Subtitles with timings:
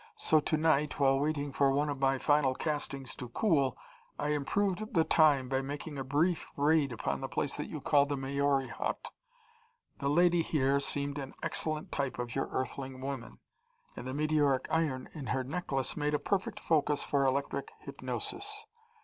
[0.17, 3.77] So to night, while waiting for one of my final castings to cool,
[4.17, 8.07] I improved the time by making a brief raid upon the place that you call
[8.07, 9.11] the Maori Hut.
[9.99, 13.41] The lady here seemed an excellent type of your Earthling women,
[13.95, 18.65] and the meteoric iron in her necklace made a perfect focus for electric hypnosis.